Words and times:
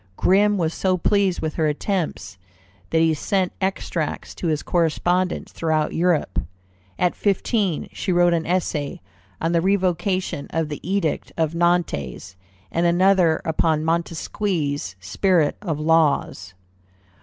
Grimm 0.17 0.57
was 0.57 0.73
so 0.73 0.97
pleased 0.97 1.41
with 1.41 1.53
her 1.57 1.67
attempts, 1.67 2.39
that 2.89 3.01
he 3.01 3.13
sent 3.13 3.51
extracts 3.61 4.33
to 4.33 4.47
his 4.47 4.63
correspondents 4.63 5.51
throughout 5.51 5.93
Europe. 5.93 6.39
At 6.97 7.13
fifteen 7.13 7.87
she 7.93 8.11
wrote 8.11 8.33
an 8.33 8.47
essay 8.47 8.99
on 9.39 9.51
the 9.51 9.61
Revocation 9.61 10.47
of 10.49 10.69
the 10.69 10.79
Edict 10.81 11.31
of 11.37 11.53
Nantes, 11.53 12.35
and 12.71 12.87
another 12.87 13.43
upon 13.45 13.85
Montesquieu's 13.85 14.95
Spirit 14.99 15.55
of 15.61 15.79
Laws. 15.79 16.55